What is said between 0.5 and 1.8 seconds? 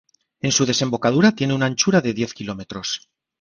su desembocadura tiene una